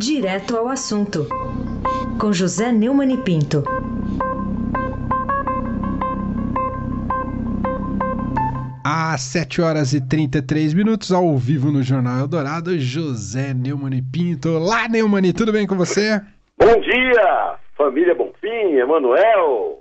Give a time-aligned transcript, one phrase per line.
[0.00, 1.26] Direto ao assunto,
[2.18, 3.62] com José Neumann e Pinto.
[8.82, 14.58] Às 7 horas e 33 minutos, ao vivo no Jornal Eldorado, José Neumann e Pinto.
[14.58, 16.18] Lá, Neumann, tudo bem com você?
[16.58, 19.80] Bom dia, família Bonfim, Emanuel,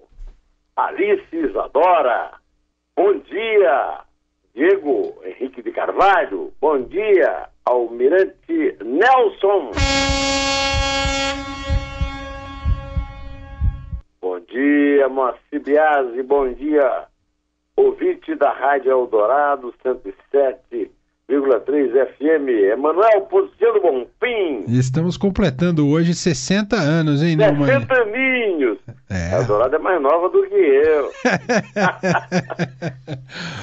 [0.75, 2.31] Alice Isadora.
[2.93, 4.01] Bom dia,
[4.55, 6.51] Diego Henrique de Carvalho.
[6.59, 9.71] Bom dia, Almirante Nelson.
[14.21, 16.23] Bom dia, Moacir Biasi.
[16.23, 17.05] Bom dia,
[17.75, 20.89] ouvinte da Rádio Eldorado 107,3
[22.17, 22.49] FM.
[22.73, 24.65] Emanuel Positiano Bonfim.
[24.67, 27.65] Estamos completando hoje 60 anos, hein, Neumann?
[27.67, 28.77] 60 aninhos.
[29.09, 29.35] É.
[29.35, 31.11] A Eldorado é mais nova do que eu.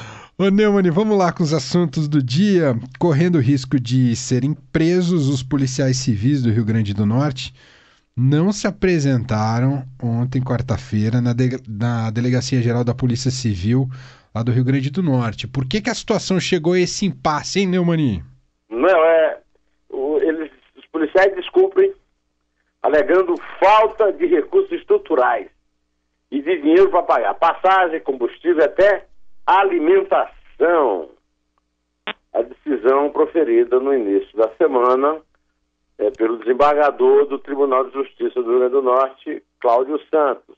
[0.39, 2.75] Ô Neumann, vamos lá com os assuntos do dia.
[2.99, 7.55] Correndo o risco de serem presos, os policiais civis do Rio Grande do Norte
[8.15, 13.89] não se apresentaram ontem, quarta-feira, na, de- na Delegacia Geral da Polícia Civil
[14.35, 15.49] lá do Rio Grande do Norte.
[15.49, 18.23] Por que, que a situação chegou a esse impasse, hein, Neumann?
[18.69, 19.39] Não, é.
[19.89, 21.93] o- eles, os policiais descumprem,
[22.83, 25.49] alegando falta de recursos estruturais
[26.31, 29.07] e de dinheiro para pagar passagem, combustível, até
[29.47, 31.11] alimentação.
[32.33, 35.23] A decisão proferida no início da semana
[35.99, 40.57] é, pelo desembargador do Tribunal de Justiça do Rio Grande do Norte, Cláudio Santos.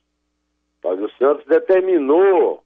[0.81, 2.63] Cláudio Santos determinou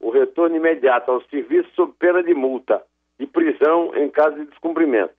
[0.00, 2.82] o retorno imediato ao serviço sob pena de multa
[3.18, 5.14] e prisão em caso de descumprimento.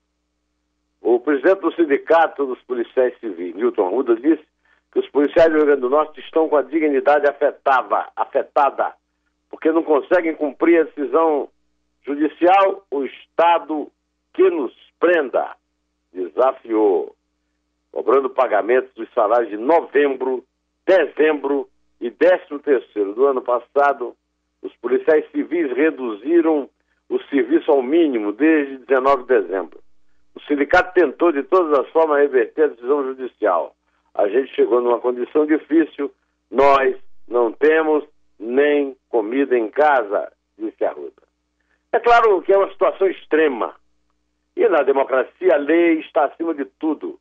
[1.02, 4.44] O presidente do Sindicato dos Policiais Civis, Newton Arruda, disse
[4.92, 8.94] que os policiais do Rio Grande do Norte estão com a dignidade afetada, afetada
[9.52, 11.50] porque não conseguem cumprir a decisão
[12.04, 13.92] judicial, o Estado
[14.34, 15.56] que nos prenda,
[16.14, 17.16] desafiou,
[17.92, 20.44] cobrando pagamentos dos salários de novembro,
[20.88, 21.68] dezembro
[22.00, 24.16] e décimo terceiro do ano passado,
[24.62, 26.70] os policiais civis reduziram
[27.10, 29.80] o serviço ao mínimo desde 19 de dezembro.
[30.34, 33.76] O sindicato tentou de todas as formas reverter a decisão judicial.
[34.14, 36.12] A gente chegou numa condição difícil,
[36.50, 36.96] nós
[37.28, 38.06] não temos
[38.42, 41.22] nem comida em casa, disse Arruda.
[41.92, 43.76] É claro que é uma situação extrema.
[44.56, 47.20] E na democracia a lei está acima de tudo.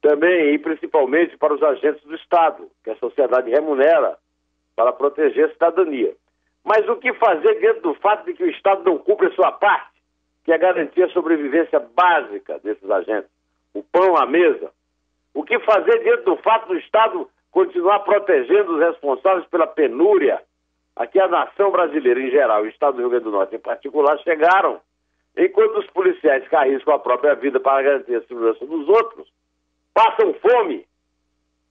[0.00, 4.16] Também e principalmente para os agentes do Estado, que a sociedade remunera
[4.74, 6.14] para proteger a cidadania.
[6.64, 9.52] Mas o que fazer diante do fato de que o Estado não cumpre a sua
[9.52, 10.00] parte,
[10.44, 13.30] que é garantir a sobrevivência básica desses agentes,
[13.74, 14.72] o pão à mesa?
[15.34, 20.40] O que fazer diante do fato do Estado continuar protegendo os responsáveis pela penúria
[20.96, 23.58] a que a nação brasileira em geral, o Estado do Rio Grande do Norte em
[23.58, 24.80] particular, chegaram,
[25.36, 29.28] enquanto os policiais que arriscam a própria vida para garantir a segurança dos outros,
[29.94, 30.86] passam fome.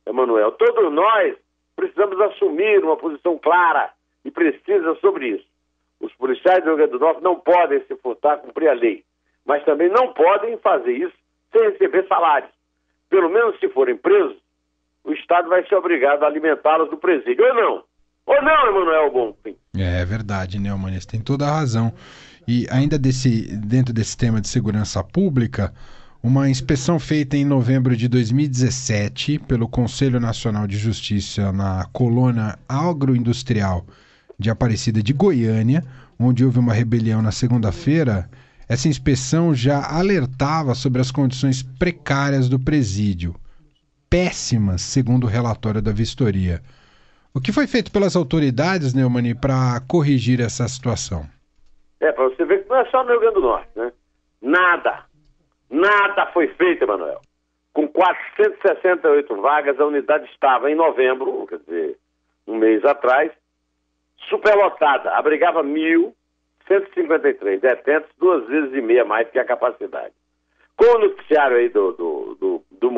[0.05, 1.35] Emanuel, todos nós
[1.75, 3.91] precisamos assumir uma posição clara
[4.25, 5.47] e precisa sobre isso.
[5.99, 9.03] Os policiais do Rio Grande do Norte não podem se furtar a cumprir a lei,
[9.45, 11.15] mas também não podem fazer isso
[11.51, 12.51] sem receber salários.
[13.09, 14.37] Pelo menos se forem presos,
[15.09, 17.43] o Estado vai ser obrigado a alimentá-los do presídio.
[17.43, 17.83] Ou não?
[18.27, 19.55] Ou não, Emanuel Bonfim?
[19.75, 21.91] É verdade, Neumann, você tem toda a razão.
[22.47, 25.73] E ainda desse, dentro desse tema de segurança pública,
[26.21, 33.85] uma inspeção feita em novembro de 2017 pelo Conselho Nacional de Justiça na colônia agroindustrial
[34.37, 35.83] de Aparecida de Goiânia,
[36.19, 38.29] onde houve uma rebelião na segunda-feira,
[38.67, 43.35] essa inspeção já alertava sobre as condições precárias do presídio,
[44.09, 46.61] péssimas, segundo o relatório da vistoria.
[47.33, 51.25] O que foi feito pelas autoridades, Neumani, para corrigir essa situação?
[51.99, 53.91] É, para você ver que não é só no Rio Grande do Norte, né?
[54.41, 55.05] Nada,
[55.69, 57.21] nada foi feito, Emanuel.
[57.73, 61.97] Com 468 vagas, a unidade estava em novembro, quer dizer,
[62.47, 63.31] um mês atrás,
[64.27, 70.13] superlotada, abrigava 1.153 detentos, duas vezes e meia mais que a capacidade.
[70.75, 72.91] Com o noticiário aí do, do, do, do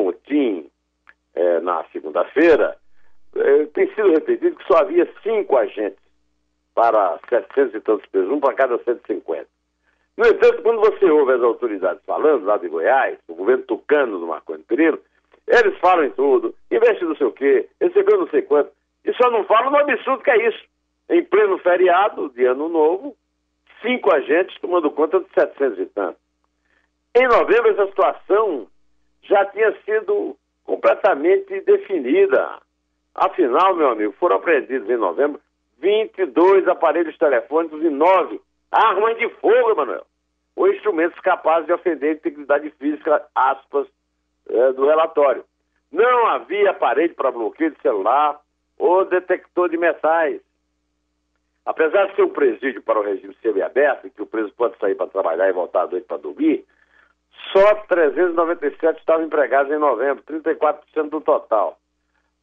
[1.34, 2.76] é, na segunda-feira,
[3.36, 5.98] é, tem sido repetido que só havia cinco agentes
[6.74, 9.46] para 700 e tantos presos, um para cada 150.
[10.16, 14.26] No entanto, quando você ouve as autoridades falando lá de Goiás, o governo tucano do
[14.26, 14.98] Marconi Pereira,
[15.46, 18.70] eles falam em tudo, investe não sei o quê, recebeu não sei quanto,
[19.04, 20.64] e só não falam no absurdo que é isso.
[21.08, 23.16] Em pleno feriado de ano novo,
[23.80, 26.22] cinco agentes tomando conta de 700 e tantos.
[27.14, 28.66] Em novembro, essa situação
[29.22, 32.60] já tinha sido completamente definida.
[33.14, 35.40] Afinal, meu amigo, foram apreendidos em novembro
[35.78, 40.06] 22 aparelhos telefônicos e 9 armas de fogo, Emanuel,
[40.56, 43.86] ou instrumentos capazes de ofender a integridade física, aspas,
[44.48, 45.44] é, do relatório.
[45.90, 48.40] Não havia aparelho para bloqueio de celular
[48.78, 50.40] ou detector de metais.
[51.66, 54.94] Apesar de ser um presídio para o regime semiaberto, em que o preso pode sair
[54.94, 56.64] para trabalhar e voltar à noite para dormir,
[57.52, 61.78] só 397 estavam empregados em novembro, 34% do total.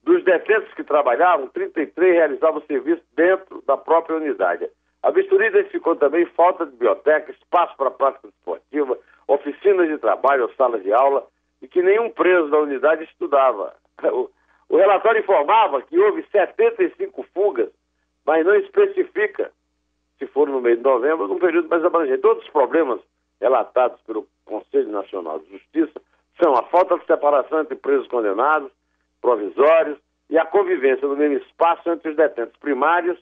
[0.04, 4.70] Dos detentos que trabalhavam, 33 realizavam serviço dentro da própria unidade.
[5.02, 8.98] A vistoria identificou também falta de biblioteca, espaço para prática esportiva,
[9.28, 11.26] oficinas de trabalho ou salas de aula,
[11.62, 13.74] e que nenhum preso da unidade estudava.
[14.72, 17.70] O, relatório informava que houve 75 fugas,
[18.24, 19.52] mas não especifica
[20.20, 22.22] se foram no mês de novembro num período mais abrangente.
[22.22, 23.02] Todos os problemas
[23.40, 26.02] relatados pelo Conselho Nacional de Justiça
[26.42, 28.72] são a falta de separação entre presos condenados,
[29.22, 29.98] provisórios
[30.30, 33.18] e a convivência no mesmo espaço entre os detentos primários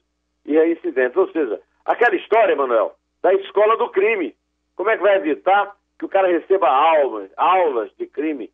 [0.45, 1.17] e reincidentes.
[1.17, 4.35] Ou seja, aquela história, Manuel, da escola do crime.
[4.75, 8.51] Como é que vai evitar que o cara receba aulas, aulas de crime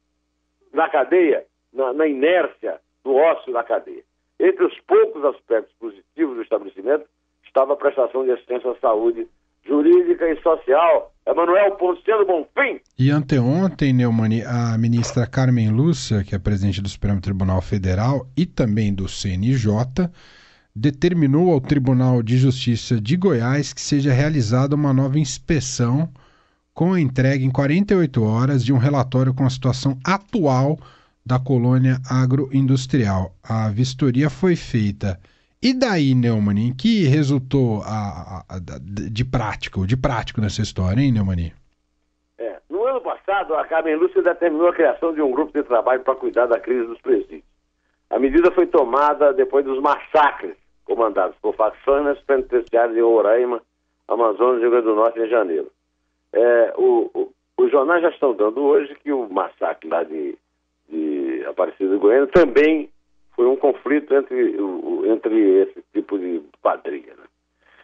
[0.71, 4.04] na cadeia, na, na inércia do ócio da cadeia?
[4.39, 7.06] Entre os poucos aspectos positivos do estabelecimento
[7.45, 9.27] estava a prestação de assistência à saúde
[9.65, 11.13] jurídica e social.
[11.25, 12.81] Emanuel Ponciano Bonfim.
[13.00, 18.45] E anteontem, Neumani, a ministra Carmen Lúcia, que é presidente do Supremo Tribunal Federal e
[18.45, 20.10] também do CNJ,
[20.75, 26.09] determinou ao Tribunal de Justiça de Goiás que seja realizada uma nova inspeção
[26.74, 30.77] com a entrega em 48 horas de um relatório com a situação atual
[31.25, 33.33] da colônia agroindustrial.
[33.42, 35.19] A vistoria foi feita
[35.63, 41.00] e daí, Neumann, em que resultou a, a, a, de prático, de prático nessa história,
[41.00, 41.54] hein, Neumann?
[42.38, 46.01] É, no ano passado, a Carmen Lúcia determinou a criação de um grupo de trabalho
[46.01, 47.44] para cuidar da crise dos presídios.
[48.10, 53.62] A medida foi tomada depois dos massacres comandados por facções penitenciárias em Roraima,
[54.07, 55.71] Amazonas e Rio Grande do Norte em janeiro.
[56.33, 60.38] É, o, o, os jornais já estão dando hoje que o massacre lá de,
[60.89, 62.89] de Aparecida de Goiânia também
[63.35, 64.56] foi um conflito entre,
[65.06, 67.13] entre esse tipo de quadrilha.
[67.15, 67.24] Né?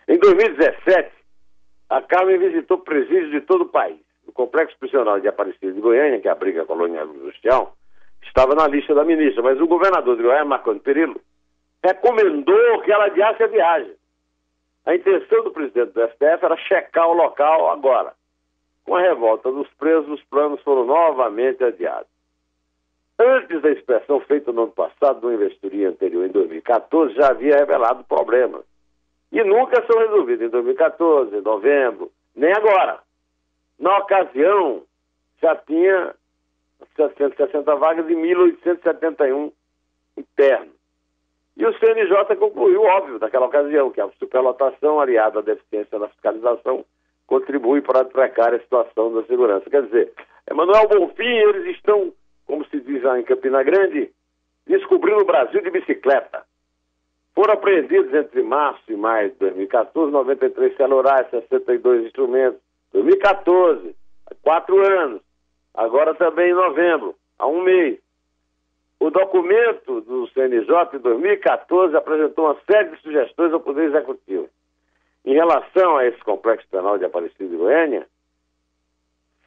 [0.07, 1.11] Em 2017,
[1.89, 3.99] a Carmen visitou presídios de todo o país.
[4.27, 7.75] O Complexo Prisional de Aparecida de Goiânia, que abriga a colônia industrial,
[8.21, 11.19] estava na lista da ministra, mas o governador de Goiânia, Marconi Perillo,
[11.83, 13.93] recomendou que ela adiasse a viagem.
[14.85, 18.13] A intenção do presidente do STF era checar o local agora.
[18.85, 22.18] Com a revolta dos presos, os planos foram novamente adiados.
[23.19, 28.01] Antes da inspeção feita no ano passado, no investiria anterior, em 2014, já havia revelado
[28.05, 28.63] problemas.
[29.29, 32.99] E nunca são resolvidos em 2014, em novembro, nem agora.
[33.77, 34.83] Na ocasião,
[35.41, 36.15] já tinha
[36.95, 39.51] 760 vagas e 1.871
[40.17, 40.79] internos.
[41.57, 46.85] E o CNJ concluiu, óbvio, naquela ocasião, que a superlotação aliada à deficiência na fiscalização
[47.27, 49.69] contribui para a precária situação da segurança.
[49.69, 50.13] Quer dizer,
[50.49, 52.13] Emanuel Bonfim, eles estão
[52.49, 54.09] como se diz lá em Campina Grande,
[54.65, 56.43] descobrindo o Brasil de bicicleta.
[57.35, 62.59] Foram apreendidos entre março e maio de 2014 93 celulares, 62 instrumentos.
[62.91, 65.21] 2014, há quatro anos.
[65.75, 67.99] Agora também em novembro, há um mês.
[68.99, 74.49] O documento do CNJ de 2014 apresentou uma série de sugestões ao Poder Executivo.
[75.23, 78.07] Em relação a esse complexo penal de Aparecida de Goiânia,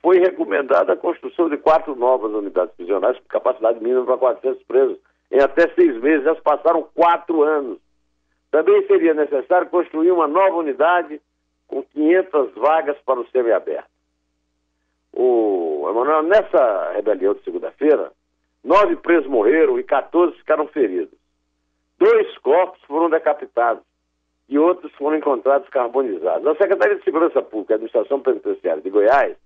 [0.02, 4.98] foi recomendada a construção de quatro novas unidades prisionais com capacidade mínima para 400 presos.
[5.30, 7.78] Em até seis meses, já passaram quatro anos.
[8.50, 11.20] Também seria necessário construir uma nova unidade
[11.68, 13.88] com 500 vagas para o semiaberto.
[15.12, 18.10] O Emanuel, nessa rebelião de segunda-feira,
[18.62, 21.16] nove presos morreram e 14 ficaram feridos.
[21.98, 23.84] Dois corpos foram decapitados
[24.48, 26.46] e outros foram encontrados carbonizados.
[26.46, 29.36] A Secretaria de Segurança Pública e Administração Penitenciária de Goiás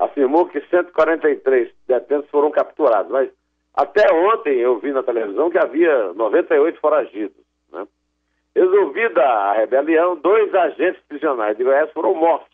[0.00, 3.30] afirmou que 143 detentos foram capturados, mas
[3.74, 7.36] até ontem eu vi na televisão que havia 98 foragidos.
[7.70, 7.86] Né?
[8.56, 12.50] Resolvida a rebelião, dois agentes prisionais de Goiás foram mortos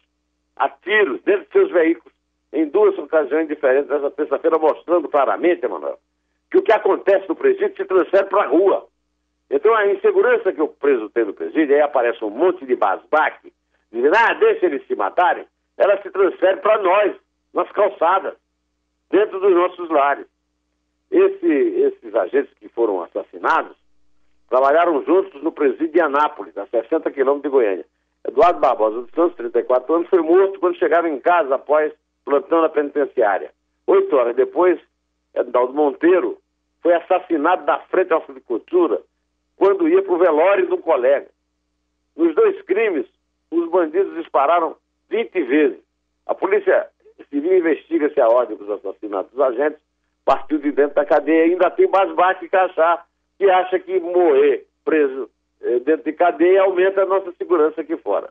[0.57, 2.13] a tiros dentro de seus veículos
[2.53, 5.99] em duas ocasiões diferentes nessa terça-feira, mostrando claramente, Emanuel,
[6.51, 8.87] que o que acontece no presídio se transfere para a rua.
[9.51, 13.53] Então a insegurança que o preso tem no presídio, aí aparece um monte de basbaque,
[13.93, 17.15] dizendo, ah, deixa eles se matarem, ela se transfere para nós,
[17.57, 18.35] nas calçadas,
[19.11, 20.27] dentro dos nossos lares.
[21.11, 23.75] Esse, esses agentes que foram assassinados
[24.51, 27.87] trabalharam juntos no presídio de Anápolis, a 60 quilômetros de Goiânia.
[28.29, 31.93] Eduardo Barbosa dos Santos, 34 anos, foi morto quando chegava em casa após
[32.25, 33.51] plantão na penitenciária.
[33.87, 34.79] Oito horas depois,
[35.35, 36.39] Edinaldo Monteiro
[36.83, 39.01] foi assassinado na frente da agricultura
[39.57, 41.29] quando ia para o velório de um colega.
[42.15, 43.07] Nos dois crimes,
[43.51, 44.77] os bandidos dispararam
[45.09, 45.79] 20 vezes.
[46.27, 46.91] A polícia
[47.25, 49.79] civil investiga se a ordem dos assassinatos dos agentes
[50.25, 51.45] partiu de dentro da cadeia.
[51.45, 53.05] Ainda tem basbate e Cachá,
[53.39, 55.31] que acha que morrer preso
[55.63, 58.31] eh, dentro de cadeia aumenta a nossa segurança aqui fora.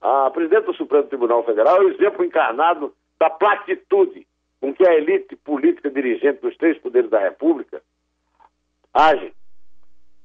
[0.00, 4.26] A presidente do Supremo Tribunal Federal é o exemplo encarnado da platitude
[4.60, 7.82] com que a elite política dirigente dos três poderes da República
[8.94, 9.32] age.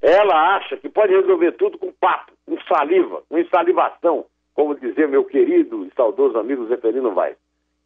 [0.01, 5.25] Ela acha que pode resolver tudo com papo, com saliva, com insalivação, como dizia meu
[5.25, 7.35] querido e saudoso amigo Zeferino Vaz.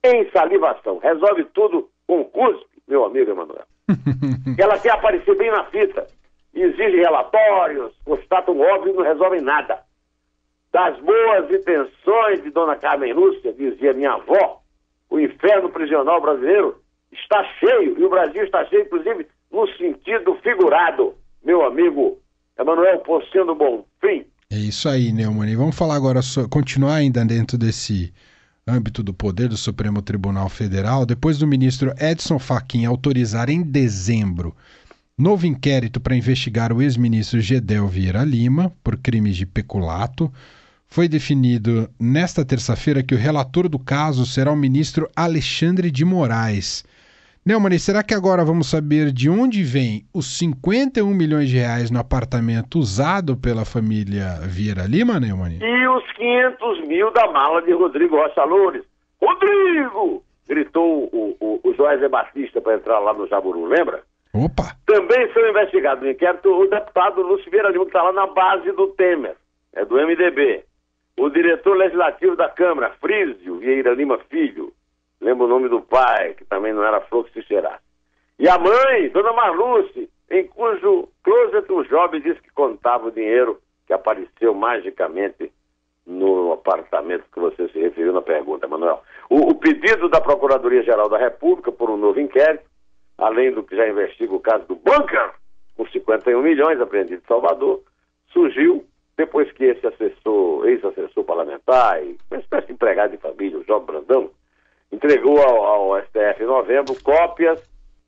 [0.03, 0.98] Em salivação.
[1.00, 3.65] Resolve tudo com cuspe, meu amigo Emanuel.
[4.58, 6.08] Ela quer aparecer bem na fita.
[6.53, 9.79] Exige relatórios, constatam óbvio e não resolvem nada.
[10.72, 14.62] Das boas intenções de Dona Carmen Lúcia, dizia minha avó,
[15.10, 16.81] o inferno prisional brasileiro
[17.12, 22.17] está cheio, e o Brasil está cheio, inclusive, no sentido figurado, meu amigo
[22.58, 24.25] Emanuel Ponciano Bonfim.
[24.50, 25.50] É isso aí, Neumann.
[25.50, 28.13] E vamos falar agora, continuar ainda dentro desse
[28.68, 34.56] âmbito do poder do Supremo Tribunal Federal, depois do ministro Edson Fachin autorizar em dezembro
[35.18, 40.32] novo inquérito para investigar o ex-ministro Gedel Vieira Lima por crimes de peculato,
[40.88, 46.84] foi definido nesta terça-feira que o relator do caso será o ministro Alexandre de Moraes.
[47.43, 52.00] Neumann, será que agora vamos saber de onde vem os 51 milhões de reais no
[52.00, 55.57] apartamento usado pela família Vieira Lima, Neumann?
[55.60, 58.83] E os 500 mil da mala de Rodrigo Rocha Loures.
[59.19, 60.24] Rodrigo!
[60.48, 64.03] Gritou o, o, o Joé Batista para entrar lá no Jaburu, lembra?
[64.36, 64.75] Opa!
[64.86, 68.71] Também foi investigado no inquérito o deputado Lúcio Vieira Lima, que está lá na base
[68.74, 69.36] do Temer,
[69.74, 70.63] é do MDB.
[71.17, 74.71] O diretor legislativo da Câmara, Frísio Vieira Lima Filho,
[75.22, 77.84] lembra o nome do pai, que também não era flor que se cheirasse.
[78.40, 83.62] E a mãe, Dona Marluce, em cujo closet o jovem disse que contava o dinheiro
[83.86, 85.51] que apareceu magicamente
[86.06, 89.04] no apartamento que você se referiu na pergunta, Manuel.
[89.30, 92.66] O, o pedido da Procuradoria-Geral da República por um novo inquérito,
[93.18, 95.32] além do que já investiga o caso do Bunker,
[95.78, 97.82] com 51 milhões apreendidos em Salvador,
[98.34, 98.84] surgiu
[99.18, 102.01] depois que esse assessor, ex-assessor parlamentar,
[102.32, 104.32] uma espécie de empregado de família, o João Brandão,
[104.91, 107.62] entregou ao, ao STF em novembro cópias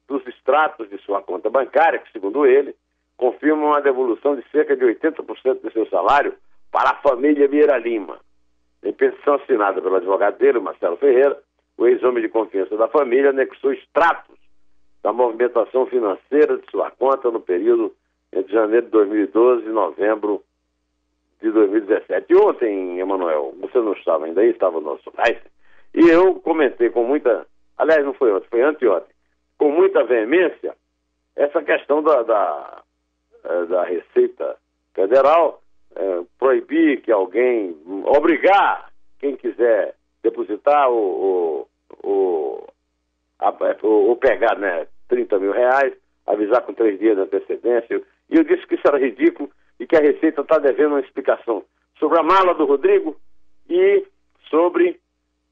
[0.08, 2.76] dos extratos de sua conta bancária, que, segundo ele,
[3.18, 6.34] confirmam uma devolução de cerca de 80% do seu salário
[6.72, 8.20] para a família Vieira Lima.
[8.84, 11.40] Em petição assinada pelo advogado dele, Marcelo Ferreira,
[11.78, 14.38] o ex-homem de confiança da família anexou extratos
[15.02, 17.94] da movimentação financeira de sua conta no período
[18.32, 20.44] entre janeiro de 2012 e novembro
[21.42, 22.26] de 2017.
[22.30, 25.38] E ontem, Emanuel, você não estava ainda aí, estava no nosso país,
[25.94, 27.46] e eu comentei com muita,
[27.78, 29.14] aliás, não foi ontem, foi anteontem,
[29.58, 30.76] com muita veemência,
[31.36, 32.84] essa questão da, da,
[33.44, 34.58] eh, da Receita
[34.94, 35.62] Federal
[35.96, 41.68] é, proibir que alguém, obrigar quem quiser depositar ou,
[42.02, 42.68] ou,
[43.84, 45.94] ou, pegar né, 30 mil reais,
[46.26, 48.02] avisar com três dias de antecedência.
[48.30, 51.64] E eu disse que isso era ridículo e que a Receita está devendo uma explicação
[52.00, 53.16] sobre a mala do Rodrigo
[53.70, 54.06] e
[54.50, 55.00] sobre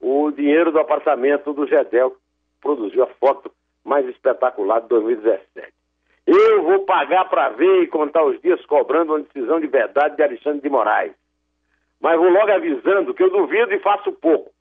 [0.02, 2.18] o dinheiro do apartamento do Gedel, que
[2.60, 3.52] produziu a foto
[3.84, 5.72] mais espetacular de 2017.
[6.26, 10.24] Eu vou pagar para ver e contar os dias cobrando uma decisão de verdade de
[10.24, 11.14] Alexandre de Moraes.
[12.00, 14.52] Mas vou logo avisando que eu duvido e faço pouco.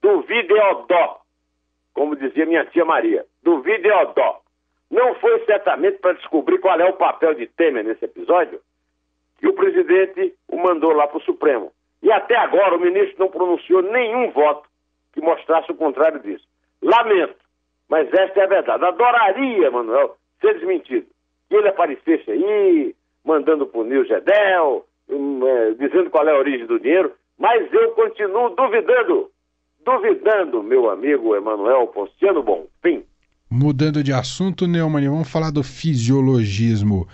[0.00, 1.20] Duvido e odó,
[1.92, 3.24] como dizia minha tia Maria.
[3.42, 4.40] Duvido e odó.
[4.90, 8.60] Não foi certamente para descobrir qual é o papel de Temer nesse episódio
[9.38, 11.72] que o presidente o mandou lá para o Supremo.
[12.02, 14.67] E até agora o ministro não pronunciou nenhum voto
[15.12, 16.44] que mostrasse o contrário disso.
[16.82, 17.36] Lamento,
[17.88, 18.84] mas esta é a verdade.
[18.84, 21.06] Adoraria, Manuel, ser desmentido.
[21.48, 26.66] Que ele aparecesse aí, mandando punir o Gedel, hum, é, dizendo qual é a origem
[26.66, 29.30] do dinheiro, mas eu continuo duvidando.
[29.84, 33.04] Duvidando, meu amigo Emanuel Ponciano Bonfim.
[33.50, 37.08] Mudando de assunto, Neumann, vamos falar do fisiologismo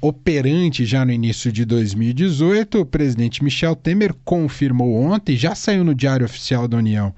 [0.00, 2.80] operante já no início de 2018.
[2.80, 7.14] O presidente Michel Temer confirmou ontem, já saiu no Diário Oficial da União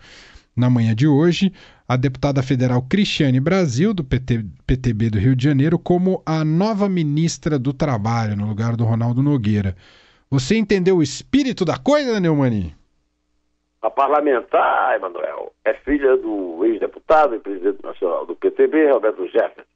[0.57, 1.53] na manhã de hoje,
[1.87, 6.89] a deputada federal Cristiane Brasil, do PT, PTB do Rio de Janeiro, como a nova
[6.89, 9.77] ministra do Trabalho, no lugar do Ronaldo Nogueira.
[10.31, 12.75] Você entendeu o espírito da coisa, Neumani?
[13.83, 19.76] A parlamentar, Emanuel, é filha do ex-deputado e presidente nacional do PTB, Roberto Jefferson.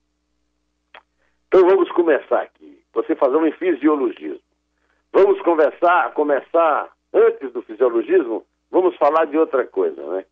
[1.53, 2.81] Então vamos começar aqui.
[2.95, 4.41] Você fazer um fisiologismo.
[5.13, 10.25] Vamos conversar, começar antes do fisiologismo, vamos falar de outra coisa, né?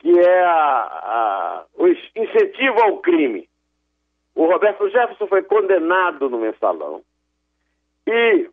[0.00, 3.48] que é a, a, o incentivo ao crime.
[4.34, 7.02] O Roberto Jefferson foi condenado no mensalão
[8.04, 8.50] e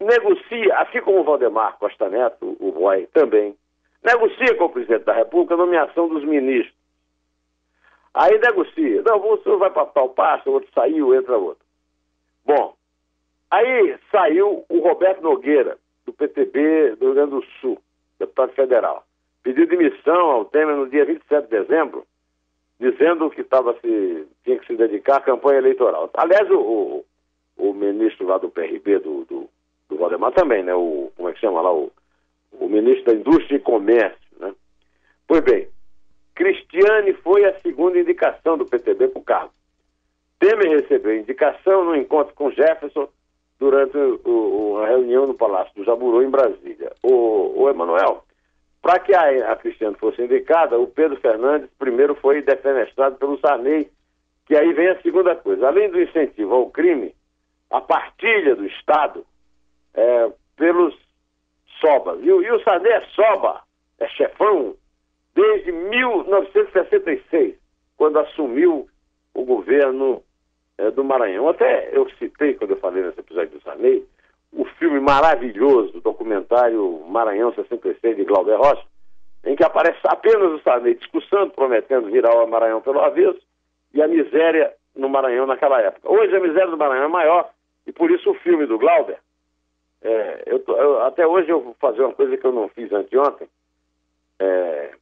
[0.00, 3.54] negocia, assim como o Valdemar Costa Neto, o Roy também,
[4.02, 6.74] negocia com o presidente da República a nomeação dos ministros.
[8.14, 9.02] Aí negocia.
[9.02, 11.64] Não, o senhor vai para tal passo, o outro saiu, entra outro.
[12.44, 12.74] Bom,
[13.50, 17.80] aí saiu o Roberto Nogueira, do PTB do Rio Grande do Sul,
[18.18, 19.04] deputado federal.
[19.42, 22.04] Pediu demissão ao Temer no dia 27 de dezembro,
[22.78, 26.10] dizendo que tava se, tinha que se dedicar à campanha eleitoral.
[26.14, 27.04] Aliás, o, o,
[27.56, 29.48] o ministro lá do PRB, do, do,
[29.88, 30.74] do Valdemar também, né?
[30.74, 31.72] O, como é que chama lá?
[31.72, 31.92] O,
[32.52, 34.52] o ministro da Indústria e Comércio, né?
[35.26, 35.68] Pois bem,
[36.40, 39.52] Cristiane foi a segunda indicação do PTB para o cargo.
[40.38, 43.10] Temer recebeu indicação no encontro com Jefferson
[43.58, 46.92] durante o, o, a reunião no Palácio do Jaburu, em Brasília.
[47.02, 48.24] O, o Emanuel,
[48.80, 53.90] para que a, a Cristiane fosse indicada, o Pedro Fernandes primeiro foi defenestrado pelo Sarney,
[54.46, 55.66] que aí vem a segunda coisa.
[55.66, 57.14] Além do incentivo ao crime,
[57.70, 59.26] a partilha do Estado
[59.92, 60.96] é, pelos
[61.82, 62.18] sobas.
[62.22, 63.60] E, e o Sarney é soba,
[63.98, 64.74] é chefão,
[65.40, 67.54] desde 1966,
[67.96, 68.86] quando assumiu
[69.32, 70.22] o governo
[70.76, 71.48] é, do Maranhão.
[71.48, 74.06] Até eu citei, quando eu falei nesse episódio do Sarney,
[74.52, 78.84] o filme maravilhoso, o documentário Maranhão 66, de Glauber Rocha,
[79.44, 83.40] em que aparece apenas o Sarney discussando, prometendo virar o Maranhão pelo avesso,
[83.94, 86.10] e a miséria no Maranhão naquela época.
[86.10, 87.50] Hoje a miséria do Maranhão é maior,
[87.86, 89.18] e por isso o filme do Glauber,
[90.02, 93.48] é, eu, eu, até hoje eu vou fazer uma coisa que eu não fiz anteontem,
[94.38, 94.94] é,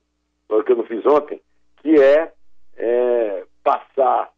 [0.64, 1.40] que eu não fiz ontem,
[1.82, 2.32] que é,
[2.76, 4.30] é passar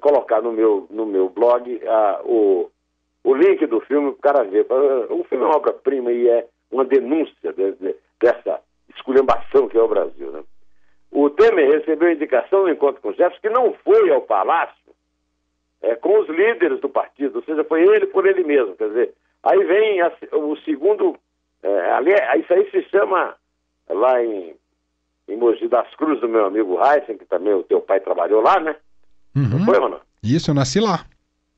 [0.00, 2.70] colocar no meu, no meu blog a, o,
[3.22, 4.66] o link do filme para o cara ver.
[5.10, 8.60] O filme é uma obra-prima e é uma denúncia de, de, dessa
[8.94, 10.30] esculhambação que é o Brasil.
[10.30, 10.42] Né?
[11.10, 14.74] O Temer recebeu indicação no encontro com o Jefferson que não foi ao Palácio
[15.82, 18.74] é, com os líderes do partido, ou seja, foi ele por ele mesmo.
[18.76, 21.16] Quer dizer, aí vem a, o segundo.
[21.62, 23.36] É, ali, é, isso aí se chama
[23.88, 24.54] lá em,
[25.28, 28.60] em Mogi das Cruzes, do meu amigo Heisen, que também o teu pai trabalhou lá,
[28.60, 28.76] né?
[29.36, 29.58] Uhum.
[29.58, 30.00] Não foi, mano?
[30.22, 31.04] Isso, eu nasci lá.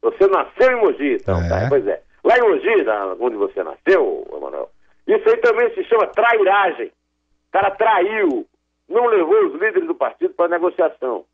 [0.03, 1.49] Você nasceu em Mogi, então, É.
[1.49, 1.67] tá?
[1.69, 2.03] Pois é.
[2.25, 4.71] Lá em Mogi, na- onde você nasceu, Emanuel,
[5.07, 6.87] isso aí também se chama trairagem.
[6.87, 8.47] O cara traiu,
[8.89, 11.25] não levou os líderes do partido para negociação.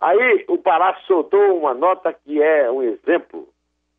[0.00, 3.48] Aí o Palácio soltou uma nota que é um exemplo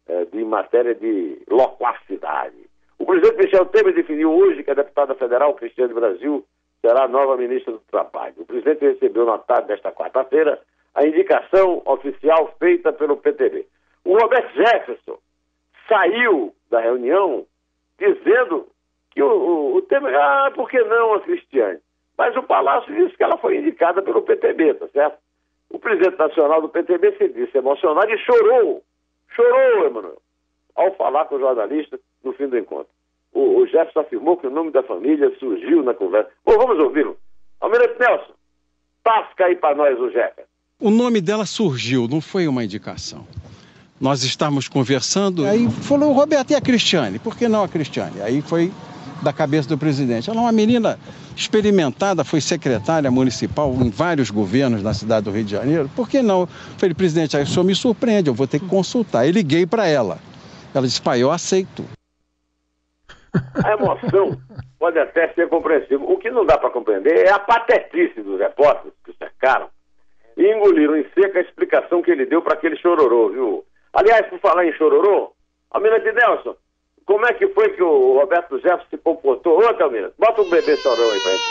[0.08, 2.58] eh, de matéria de loquacidade.
[3.00, 6.46] O presidente Michel Temer definiu hoje que a deputada federal Cristiane Brasil
[6.84, 8.34] será a nova ministra do Trabalho.
[8.38, 10.60] O presidente recebeu na tarde desta quarta-feira
[10.94, 13.66] a indicação oficial feita pelo PTB.
[14.04, 15.18] O Roberto Jefferson
[15.88, 17.46] saiu da reunião
[17.98, 18.68] dizendo
[19.12, 21.80] que o, o, o Temer, ah, por que não a Cristiane?
[22.18, 25.18] Mas o Palácio disse que ela foi indicada pelo PTB, tá certo?
[25.70, 28.84] O presidente nacional do PTB se disse emocionado e chorou,
[29.30, 30.22] chorou, Emanuel,
[30.76, 32.92] ao falar com o jornalista no fim do encontro.
[33.34, 36.30] O, o Jefferson afirmou que o nome da família surgiu na conversa.
[36.46, 37.18] Bom, vamos ouvi-lo.
[37.60, 38.34] Almirante Nelson,
[39.04, 40.50] tasca aí para nós o Jefferson.
[40.80, 43.26] O nome dela surgiu, não foi uma indicação.
[44.02, 47.20] Nós estávamos conversando, aí falou, Roberto, e a Cristiane?
[47.20, 48.22] Por que não a Cristiane?
[48.22, 48.72] Aí foi
[49.24, 50.30] da cabeça do presidente.
[50.30, 51.00] Ela é uma menina
[51.36, 55.90] experimentada, foi secretária municipal em vários governos na cidade do Rio de Janeiro.
[55.96, 56.42] Por que não?
[56.42, 59.22] Eu Falei, presidente, aí o senhor me surpreende, eu vou ter que consultar.
[59.22, 60.20] Aí liguei para ela.
[60.74, 61.86] Ela disse, pai, eu aceito.
[63.64, 64.38] A emoção
[64.80, 66.10] pode até ser compreensível.
[66.10, 69.70] O que não dá para compreender é a patetice dos repórteres que o cercaram
[70.38, 73.66] e engoliram em seca a explicação que ele deu para aquele chororô, viu?
[73.94, 75.34] Aliás, por falar em chororô,
[75.72, 76.56] Almirante Nelson,
[77.06, 79.60] como é que foi que o Roberto Jefferson se comportou?
[79.60, 81.44] Ô, Almirante, bota um bebê chorão aí pra gente.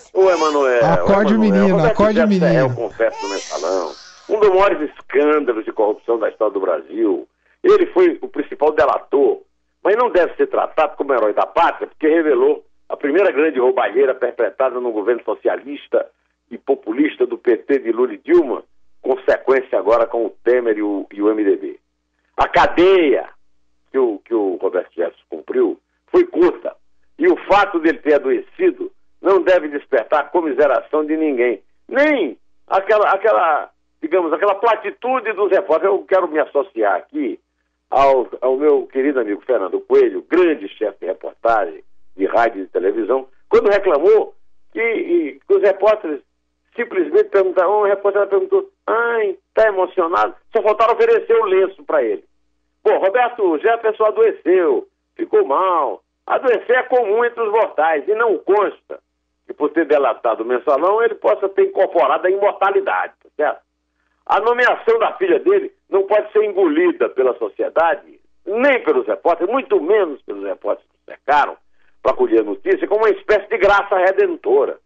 [0.14, 0.84] Ô, Emanuel.
[0.84, 2.66] Acorde o menino, Roberto acorde o Jefferson É menino.
[2.72, 3.92] o confesso do mensalão.
[4.28, 7.28] Um dos maiores escândalos de corrupção da história do Brasil.
[7.62, 9.40] Ele foi o principal delator,
[9.82, 14.14] mas não deve ser tratado como herói da pátria, porque revelou a primeira grande roubalheira
[14.14, 16.06] perpetrada no governo socialista
[16.50, 18.62] e populista do PT de Lula e Dilma,
[19.02, 21.78] consequência agora com o Temer e o, e o MDB.
[22.36, 23.28] A cadeia
[23.90, 26.74] que o, que o Roberto Jefferson cumpriu foi curta.
[27.18, 28.90] E o fato dele ter adoecido
[29.24, 31.62] não deve despertar comiseração de ninguém.
[31.88, 33.70] Nem aquela, aquela
[34.04, 35.94] digamos, aquela platitude dos repórteres.
[35.94, 37.40] Eu quero me associar aqui
[37.90, 41.82] ao, ao meu querido amigo Fernando Coelho, grande chefe de reportagem
[42.14, 44.34] de rádio e de televisão, quando reclamou
[44.72, 46.20] que, e, que os repórteres
[46.76, 52.24] simplesmente perguntaram, um repórter perguntou, ai, tá emocionado, só faltaram oferecer o lenço para ele.
[52.84, 56.02] Bom, Roberto Jefferson adoeceu, ficou mal.
[56.26, 59.00] Adoecer é comum entre os mortais e não consta
[59.46, 63.60] que por ter delatado o mensalão ele possa ter incorporado a imortalidade, tá certo?
[64.26, 69.80] A nomeação da filha dele não pode ser engolida pela sociedade nem pelos repórteres, muito
[69.80, 71.56] menos pelos repórteres que cercaram
[72.02, 74.78] para colher notícia, como uma espécie de graça redentora.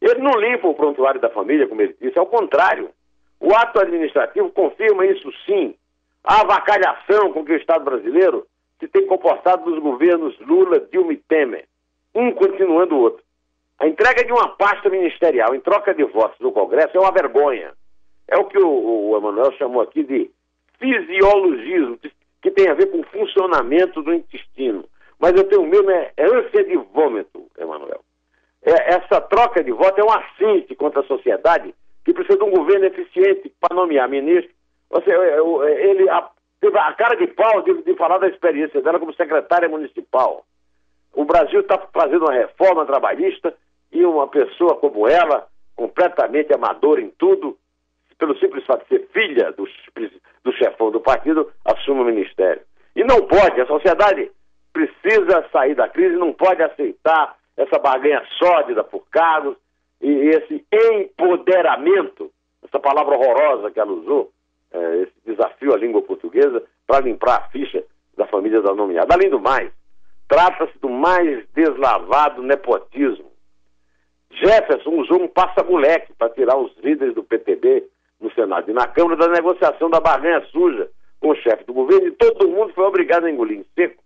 [0.00, 2.90] Ele não limpa o prontuário da família, como ele disse, ao contrário.
[3.38, 5.74] O ato administrativo confirma isso sim.
[6.22, 8.46] A avacalhação com que o Estado brasileiro
[8.78, 11.66] se tem comportado nos governos Lula, Dilma e Temer,
[12.14, 13.22] um continuando o outro.
[13.80, 17.72] A entrega de uma pasta ministerial em troca de votos no Congresso é uma vergonha.
[18.28, 18.68] É o que o,
[19.10, 20.30] o Emanuel chamou aqui de
[20.78, 21.98] fisiologismo,
[22.42, 24.84] que tem a ver com o funcionamento do intestino.
[25.18, 28.02] Mas eu tenho mesmo é, é ânsia de vômito, Emanuel.
[28.62, 32.50] É, essa troca de voto é um assinte contra a sociedade que precisa de um
[32.50, 34.52] governo eficiente para nomear ministro.
[34.90, 36.28] Você, é, é, ele a,
[36.60, 40.44] teve a cara de pau de, de falar da experiência dela como secretária municipal.
[41.14, 43.54] O Brasil está fazendo uma reforma trabalhista
[43.92, 47.56] e uma pessoa como ela, completamente amadora em tudo,
[48.18, 49.66] pelo simples fato de ser filha do,
[50.44, 52.62] do chefão do partido, assume o ministério.
[52.94, 54.30] E não pode, a sociedade
[54.72, 59.56] precisa sair da crise, não pode aceitar essa barganha sórdida por cargos
[60.00, 62.30] e esse empoderamento,
[62.62, 64.30] essa palavra horrorosa que ela usou,
[64.72, 67.82] é, esse desafio à língua portuguesa para limpar a ficha
[68.16, 69.14] da família da nomeada.
[69.14, 69.70] Além do mais,
[70.28, 73.29] trata-se do mais deslavado nepotismo.
[74.40, 77.84] Jefferson usou um passa-moleque para tirar os líderes do PTB
[78.20, 80.88] no Senado e na Câmara da negociação da barganha suja
[81.20, 84.02] com o chefe do governo e todo mundo foi obrigado a engolir em seco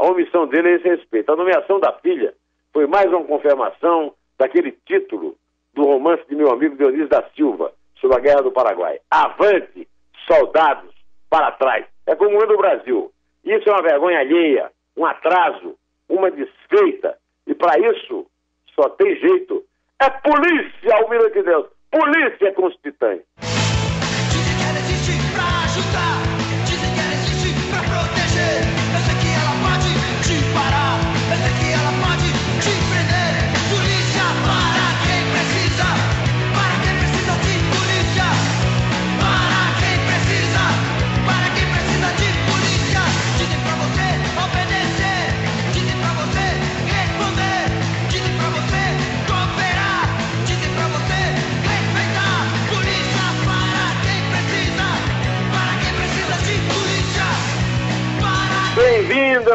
[0.00, 1.30] a omissão dele a esse respeito.
[1.30, 2.34] A nomeação da filha
[2.72, 5.36] foi mais uma confirmação daquele título
[5.74, 8.98] do romance de meu amigo Dionísio da Silva sobre a Guerra do Paraguai.
[9.10, 9.86] Avante,
[10.26, 10.90] soldados,
[11.28, 11.86] para trás.
[12.06, 13.12] É como anda o Brasil.
[13.44, 15.76] Isso é uma vergonha alheia, um atraso,
[16.08, 17.18] uma desfeita.
[17.46, 18.26] E para isso
[18.74, 19.64] só tem jeito.
[20.00, 21.66] É polícia, Almirante de Deus.
[21.90, 23.24] Polícia constituinte.
[23.29, 23.29] Bem-vindo,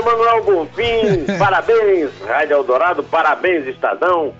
[0.06, 1.26] Emanuel Bonfim.
[1.40, 3.04] parabéns, Rádio Eldorado.
[3.04, 4.34] Parabéns, Estadão.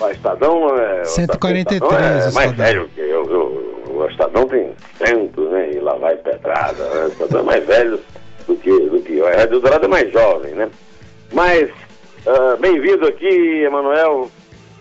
[0.00, 1.04] O Estadão é.
[1.04, 5.72] 143 Estadão é mais velho que eu, eu, O Estadão tem cento, né?
[5.72, 6.82] E lá vai pedrada.
[6.82, 7.04] Né?
[7.04, 8.00] O Estadão é mais velho
[8.46, 9.26] do que, do que eu.
[9.26, 10.70] A Rádio Eldorado é mais jovem, né?
[11.32, 11.68] Mas,
[12.26, 14.30] uh, bem-vindo aqui, Emanuel.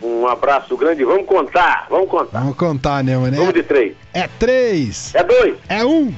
[0.02, 1.04] Um abraço grande.
[1.04, 2.40] Vamos contar, vamos contar.
[2.40, 3.36] Vamos contar, né, mano?
[3.36, 3.96] Vamos de três.
[4.14, 5.14] É três.
[5.16, 5.56] É dois.
[5.68, 6.14] É um.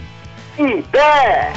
[0.58, 1.54] Em pé!